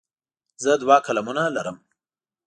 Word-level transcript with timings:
زه 0.63 0.71
دوه 0.81 0.97
قلمونه 1.05 1.43
لرم. 1.55 1.77